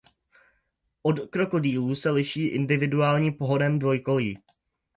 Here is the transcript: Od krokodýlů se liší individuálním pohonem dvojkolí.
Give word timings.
Od 1.03 1.29
krokodýlů 1.29 1.95
se 1.95 2.09
liší 2.09 2.47
individuálním 2.47 3.33
pohonem 3.33 3.79
dvojkolí. 3.79 4.37